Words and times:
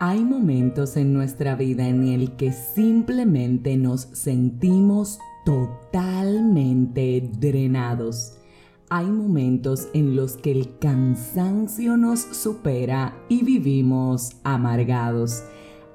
Hay 0.00 0.24
momentos 0.24 0.96
en 0.96 1.12
nuestra 1.12 1.56
vida 1.56 1.88
en 1.88 2.06
el 2.06 2.36
que 2.36 2.52
simplemente 2.52 3.76
nos 3.76 4.02
sentimos 4.12 5.18
totalmente 5.44 7.28
drenados. 7.40 8.34
Hay 8.90 9.06
momentos 9.06 9.88
en 9.94 10.14
los 10.14 10.36
que 10.36 10.52
el 10.52 10.78
cansancio 10.78 11.96
nos 11.96 12.20
supera 12.20 13.16
y 13.28 13.42
vivimos 13.42 14.36
amargados. 14.44 15.42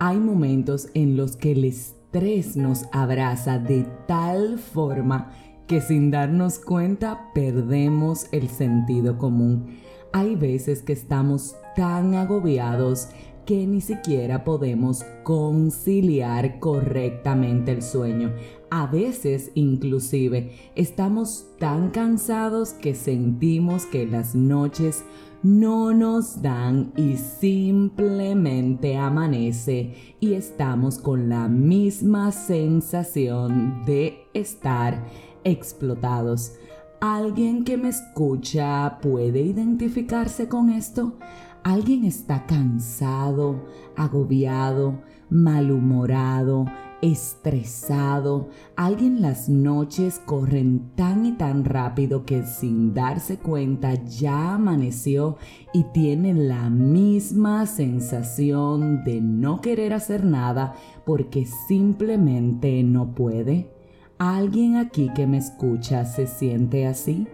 Hay 0.00 0.16
momentos 0.18 0.88
en 0.94 1.16
los 1.16 1.36
que 1.36 1.52
el 1.52 1.64
estrés 1.64 2.56
nos 2.56 2.86
abraza 2.90 3.60
de 3.60 3.86
tal 4.08 4.58
forma 4.58 5.30
que 5.68 5.80
sin 5.80 6.10
darnos 6.10 6.58
cuenta 6.58 7.30
perdemos 7.34 8.26
el 8.32 8.48
sentido 8.48 9.16
común. 9.16 9.78
Hay 10.12 10.34
veces 10.34 10.82
que 10.82 10.92
estamos 10.92 11.54
tan 11.76 12.16
agobiados 12.16 13.08
que 13.44 13.66
ni 13.66 13.80
siquiera 13.80 14.44
podemos 14.44 15.04
conciliar 15.22 16.58
correctamente 16.58 17.72
el 17.72 17.82
sueño. 17.82 18.32
A 18.70 18.86
veces 18.86 19.50
inclusive 19.54 20.52
estamos 20.74 21.46
tan 21.58 21.90
cansados 21.90 22.72
que 22.72 22.94
sentimos 22.94 23.86
que 23.86 24.06
las 24.06 24.34
noches 24.34 25.04
no 25.42 25.92
nos 25.92 26.40
dan 26.40 26.92
y 26.96 27.16
simplemente 27.16 28.96
amanece 28.96 29.94
y 30.20 30.34
estamos 30.34 30.98
con 30.98 31.28
la 31.28 31.48
misma 31.48 32.30
sensación 32.30 33.84
de 33.84 34.24
estar 34.34 35.04
explotados. 35.44 36.52
¿Alguien 37.04 37.64
que 37.64 37.76
me 37.76 37.88
escucha 37.88 39.00
puede 39.02 39.40
identificarse 39.40 40.46
con 40.46 40.70
esto? 40.70 41.14
Alguien 41.64 42.04
está 42.04 42.46
cansado, 42.46 43.66
agobiado, 43.96 45.00
malhumorado, 45.28 46.66
estresado. 47.00 48.50
Alguien 48.76 49.20
las 49.20 49.48
noches 49.48 50.20
corren 50.20 50.92
tan 50.94 51.26
y 51.26 51.32
tan 51.32 51.64
rápido 51.64 52.24
que 52.24 52.44
sin 52.44 52.94
darse 52.94 53.36
cuenta 53.36 53.94
ya 54.04 54.54
amaneció 54.54 55.38
y 55.72 55.82
tiene 55.92 56.34
la 56.34 56.70
misma 56.70 57.66
sensación 57.66 59.02
de 59.02 59.20
no 59.20 59.60
querer 59.60 59.92
hacer 59.92 60.24
nada 60.24 60.74
porque 61.04 61.46
simplemente 61.66 62.84
no 62.84 63.12
puede. 63.12 63.81
¿Alguien 64.24 64.76
aquí 64.76 65.10
que 65.16 65.26
me 65.26 65.38
escucha 65.38 66.04
se 66.04 66.28
siente 66.28 66.86
así? 66.86 67.26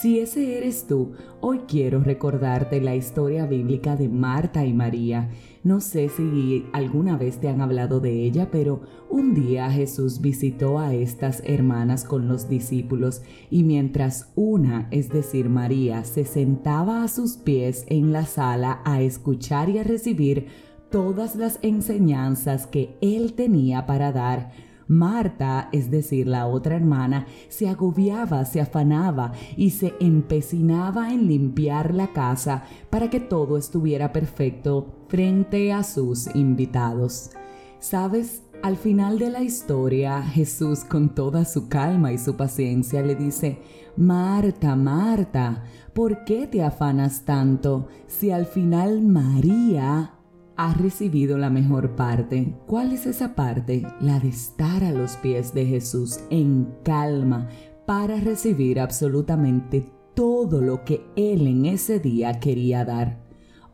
Si 0.00 0.18
ese 0.18 0.56
eres 0.56 0.86
tú, 0.86 1.12
hoy 1.42 1.60
quiero 1.68 2.00
recordarte 2.00 2.80
la 2.80 2.96
historia 2.96 3.44
bíblica 3.44 3.96
de 3.96 4.08
Marta 4.08 4.64
y 4.64 4.72
María. 4.72 5.28
No 5.62 5.82
sé 5.82 6.08
si 6.08 6.64
alguna 6.72 7.18
vez 7.18 7.36
te 7.36 7.50
han 7.50 7.60
hablado 7.60 8.00
de 8.00 8.24
ella, 8.24 8.50
pero 8.50 8.80
un 9.10 9.34
día 9.34 9.70
Jesús 9.70 10.22
visitó 10.22 10.78
a 10.78 10.94
estas 10.94 11.42
hermanas 11.44 12.02
con 12.02 12.28
los 12.28 12.48
discípulos 12.48 13.20
y 13.50 13.64
mientras 13.64 14.32
una, 14.36 14.88
es 14.92 15.10
decir, 15.10 15.50
María, 15.50 16.02
se 16.04 16.24
sentaba 16.24 17.04
a 17.04 17.08
sus 17.08 17.36
pies 17.36 17.84
en 17.88 18.14
la 18.14 18.24
sala 18.24 18.80
a 18.86 19.02
escuchar 19.02 19.68
y 19.68 19.80
a 19.80 19.84
recibir 19.84 20.46
todas 20.90 21.36
las 21.36 21.58
enseñanzas 21.60 22.66
que 22.66 22.96
él 23.02 23.34
tenía 23.34 23.84
para 23.84 24.12
dar, 24.12 24.65
Marta, 24.88 25.68
es 25.72 25.90
decir, 25.90 26.26
la 26.26 26.46
otra 26.46 26.76
hermana, 26.76 27.26
se 27.48 27.68
agobiaba, 27.68 28.44
se 28.44 28.60
afanaba 28.60 29.32
y 29.56 29.70
se 29.70 29.94
empecinaba 30.00 31.12
en 31.12 31.26
limpiar 31.26 31.94
la 31.94 32.12
casa 32.12 32.64
para 32.90 33.10
que 33.10 33.20
todo 33.20 33.56
estuviera 33.56 34.12
perfecto 34.12 34.94
frente 35.08 35.72
a 35.72 35.82
sus 35.82 36.34
invitados. 36.34 37.30
¿Sabes? 37.78 38.42
Al 38.62 38.76
final 38.76 39.18
de 39.18 39.30
la 39.30 39.42
historia, 39.42 40.22
Jesús 40.22 40.84
con 40.84 41.14
toda 41.14 41.44
su 41.44 41.68
calma 41.68 42.12
y 42.12 42.18
su 42.18 42.36
paciencia 42.36 43.02
le 43.02 43.14
dice, 43.14 43.60
Marta, 43.96 44.74
Marta, 44.76 45.64
¿por 45.92 46.24
qué 46.24 46.46
te 46.46 46.62
afanas 46.62 47.24
tanto 47.24 47.88
si 48.06 48.30
al 48.30 48.46
final 48.46 49.02
María 49.02 50.15
has 50.56 50.76
recibido 50.78 51.38
la 51.38 51.50
mejor 51.50 51.96
parte. 51.96 52.54
¿Cuál 52.66 52.92
es 52.92 53.06
esa 53.06 53.34
parte? 53.34 53.86
La 54.00 54.18
de 54.20 54.28
estar 54.28 54.82
a 54.84 54.92
los 54.92 55.16
pies 55.16 55.52
de 55.52 55.66
Jesús 55.66 56.20
en 56.30 56.74
calma 56.82 57.48
para 57.86 58.18
recibir 58.18 58.80
absolutamente 58.80 59.92
todo 60.14 60.60
lo 60.60 60.84
que 60.84 61.04
Él 61.14 61.46
en 61.46 61.66
ese 61.66 62.00
día 62.00 62.40
quería 62.40 62.84
dar. 62.84 63.24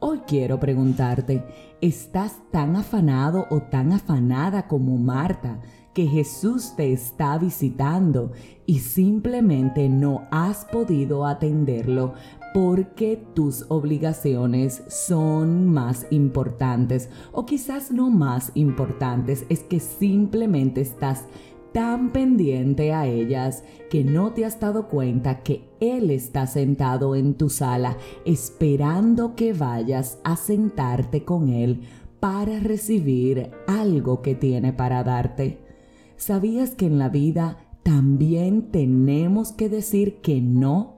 Hoy 0.00 0.22
quiero 0.26 0.58
preguntarte, 0.58 1.44
¿estás 1.80 2.40
tan 2.50 2.74
afanado 2.74 3.46
o 3.50 3.60
tan 3.62 3.92
afanada 3.92 4.66
como 4.66 4.98
Marta 4.98 5.60
que 5.94 6.06
Jesús 6.06 6.74
te 6.76 6.92
está 6.92 7.38
visitando 7.38 8.32
y 8.66 8.80
simplemente 8.80 9.88
no 9.88 10.22
has 10.32 10.64
podido 10.64 11.26
atenderlo 11.26 12.14
porque 12.52 13.22
tus 13.34 13.64
obligaciones 13.68 14.82
son 14.88 15.66
más 15.66 16.06
importantes 16.10 17.08
o 17.32 17.46
quizás 17.46 17.90
no 17.90 18.10
más 18.10 18.52
importantes, 18.54 19.46
es 19.48 19.60
que 19.60 19.80
simplemente 19.80 20.80
estás 20.80 21.24
tan 21.72 22.10
pendiente 22.10 22.92
a 22.92 23.06
ellas 23.06 23.64
que 23.90 24.04
no 24.04 24.32
te 24.32 24.44
has 24.44 24.60
dado 24.60 24.88
cuenta 24.88 25.42
que 25.42 25.70
Él 25.80 26.10
está 26.10 26.46
sentado 26.46 27.16
en 27.16 27.34
tu 27.34 27.48
sala 27.48 27.96
esperando 28.26 29.34
que 29.34 29.54
vayas 29.54 30.18
a 30.22 30.36
sentarte 30.36 31.24
con 31.24 31.48
Él 31.48 31.80
para 32.20 32.60
recibir 32.60 33.50
algo 33.66 34.22
que 34.22 34.34
tiene 34.34 34.72
para 34.72 35.02
darte. 35.02 35.58
¿Sabías 36.16 36.70
que 36.74 36.86
en 36.86 36.98
la 36.98 37.08
vida 37.08 37.56
también 37.82 38.70
tenemos 38.70 39.52
que 39.52 39.68
decir 39.68 40.20
que 40.20 40.40
no? 40.40 40.91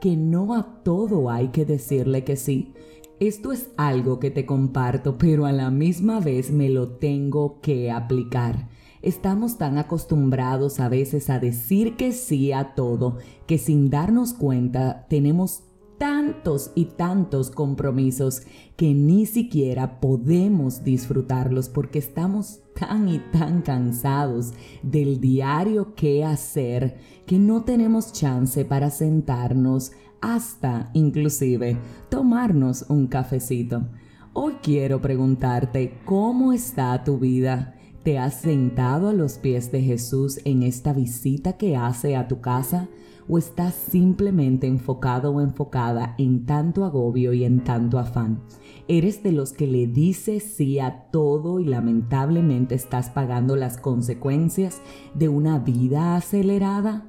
Que 0.00 0.16
no 0.16 0.54
a 0.54 0.82
todo 0.82 1.30
hay 1.30 1.48
que 1.48 1.64
decirle 1.64 2.24
que 2.24 2.36
sí. 2.36 2.74
Esto 3.18 3.52
es 3.52 3.70
algo 3.76 4.20
que 4.20 4.30
te 4.30 4.44
comparto, 4.44 5.16
pero 5.16 5.46
a 5.46 5.52
la 5.52 5.70
misma 5.70 6.20
vez 6.20 6.50
me 6.50 6.68
lo 6.68 6.88
tengo 6.88 7.60
que 7.62 7.90
aplicar. 7.90 8.68
Estamos 9.00 9.56
tan 9.56 9.78
acostumbrados 9.78 10.80
a 10.80 10.88
veces 10.88 11.30
a 11.30 11.38
decir 11.38 11.96
que 11.96 12.12
sí 12.12 12.52
a 12.52 12.74
todo, 12.74 13.18
que 13.46 13.56
sin 13.56 13.88
darnos 13.88 14.34
cuenta 14.34 15.06
tenemos 15.08 15.62
tantos 15.98 16.72
y 16.74 16.86
tantos 16.86 17.50
compromisos 17.50 18.42
que 18.76 18.94
ni 18.94 19.26
siquiera 19.26 20.00
podemos 20.00 20.84
disfrutarlos 20.84 21.68
porque 21.68 21.98
estamos 21.98 22.60
tan 22.74 23.08
y 23.08 23.18
tan 23.32 23.62
cansados 23.62 24.52
del 24.82 25.20
diario 25.20 25.94
que 25.94 26.24
hacer 26.24 26.98
que 27.26 27.38
no 27.38 27.64
tenemos 27.64 28.12
chance 28.12 28.64
para 28.64 28.90
sentarnos 28.90 29.92
hasta 30.20 30.90
inclusive 30.92 31.78
tomarnos 32.08 32.84
un 32.88 33.06
cafecito. 33.06 33.88
Hoy 34.32 34.56
quiero 34.62 35.00
preguntarte 35.00 35.98
cómo 36.04 36.52
está 36.52 37.02
tu 37.04 37.18
vida. 37.18 37.74
¿Te 38.06 38.18
has 38.18 38.34
sentado 38.34 39.08
a 39.08 39.12
los 39.12 39.38
pies 39.38 39.72
de 39.72 39.82
Jesús 39.82 40.38
en 40.44 40.62
esta 40.62 40.92
visita 40.92 41.54
que 41.54 41.74
hace 41.74 42.14
a 42.14 42.28
tu 42.28 42.40
casa? 42.40 42.88
¿O 43.28 43.36
estás 43.36 43.74
simplemente 43.74 44.68
enfocado 44.68 45.32
o 45.32 45.40
enfocada 45.40 46.14
en 46.16 46.46
tanto 46.46 46.84
agobio 46.84 47.32
y 47.32 47.42
en 47.42 47.64
tanto 47.64 47.98
afán? 47.98 48.44
¿Eres 48.86 49.24
de 49.24 49.32
los 49.32 49.52
que 49.52 49.66
le 49.66 49.88
dices 49.88 50.44
sí 50.44 50.78
a 50.78 51.08
todo 51.10 51.58
y 51.58 51.64
lamentablemente 51.64 52.76
estás 52.76 53.10
pagando 53.10 53.56
las 53.56 53.76
consecuencias 53.76 54.80
de 55.14 55.28
una 55.28 55.58
vida 55.58 56.14
acelerada? 56.14 57.08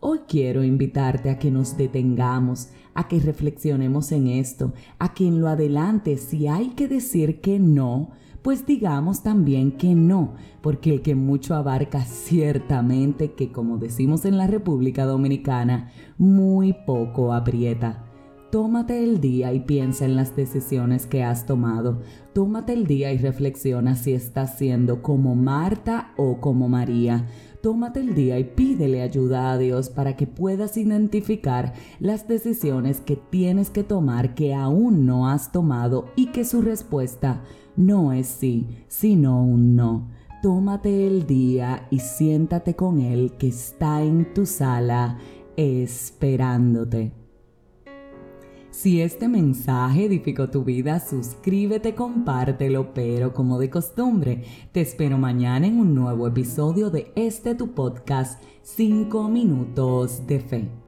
Hoy 0.00 0.22
quiero 0.26 0.64
invitarte 0.64 1.30
a 1.30 1.38
que 1.38 1.52
nos 1.52 1.76
detengamos, 1.76 2.70
a 2.92 3.06
que 3.06 3.20
reflexionemos 3.20 4.10
en 4.10 4.26
esto, 4.26 4.72
a 4.98 5.14
que 5.14 5.28
en 5.28 5.40
lo 5.40 5.46
adelante 5.46 6.16
si 6.16 6.48
hay 6.48 6.70
que 6.70 6.88
decir 6.88 7.40
que 7.40 7.60
no, 7.60 8.10
pues 8.44 8.66
digamos 8.66 9.22
también 9.22 9.72
que 9.72 9.94
no, 9.94 10.34
porque 10.60 10.90
el 10.90 11.00
que 11.00 11.14
mucho 11.14 11.54
abarca 11.54 12.04
ciertamente 12.04 13.32
que 13.32 13.50
como 13.50 13.78
decimos 13.78 14.26
en 14.26 14.36
la 14.36 14.46
República 14.46 15.06
Dominicana, 15.06 15.90
muy 16.18 16.74
poco 16.86 17.32
aprieta. 17.32 18.04
Tómate 18.50 19.02
el 19.02 19.22
día 19.22 19.54
y 19.54 19.60
piensa 19.60 20.04
en 20.04 20.14
las 20.14 20.36
decisiones 20.36 21.06
que 21.06 21.24
has 21.24 21.46
tomado. 21.46 22.02
Tómate 22.34 22.74
el 22.74 22.86
día 22.86 23.12
y 23.12 23.18
reflexiona 23.18 23.96
si 23.96 24.12
estás 24.12 24.58
siendo 24.58 25.00
como 25.02 25.34
Marta 25.34 26.12
o 26.18 26.38
como 26.38 26.68
María. 26.68 27.26
Tómate 27.62 28.00
el 28.00 28.14
día 28.14 28.38
y 28.38 28.44
pídele 28.44 29.00
ayuda 29.00 29.52
a 29.52 29.58
Dios 29.58 29.88
para 29.88 30.16
que 30.16 30.26
puedas 30.26 30.76
identificar 30.76 31.72
las 31.98 32.28
decisiones 32.28 33.00
que 33.00 33.16
tienes 33.16 33.70
que 33.70 33.84
tomar 33.84 34.34
que 34.34 34.54
aún 34.54 35.06
no 35.06 35.30
has 35.30 35.50
tomado 35.50 36.10
y 36.14 36.26
que 36.26 36.44
su 36.44 36.60
respuesta 36.60 37.42
no 37.76 38.12
es 38.12 38.26
sí, 38.26 38.66
sino 38.88 39.42
un 39.42 39.76
no. 39.76 40.08
Tómate 40.42 41.06
el 41.06 41.26
día 41.26 41.86
y 41.90 42.00
siéntate 42.00 42.74
con 42.74 43.00
Él 43.00 43.32
que 43.38 43.48
está 43.48 44.02
en 44.02 44.34
tu 44.34 44.46
sala 44.46 45.18
esperándote. 45.56 47.12
Si 48.70 49.00
este 49.00 49.28
mensaje 49.28 50.06
edificó 50.06 50.50
tu 50.50 50.64
vida, 50.64 50.98
suscríbete, 50.98 51.94
compártelo, 51.94 52.92
pero 52.92 53.32
como 53.32 53.58
de 53.58 53.70
costumbre, 53.70 54.42
te 54.72 54.80
espero 54.80 55.16
mañana 55.16 55.68
en 55.68 55.78
un 55.78 55.94
nuevo 55.94 56.26
episodio 56.26 56.90
de 56.90 57.12
este 57.14 57.54
tu 57.54 57.72
podcast 57.72 58.42
5 58.62 59.28
minutos 59.28 60.26
de 60.26 60.40
fe. 60.40 60.83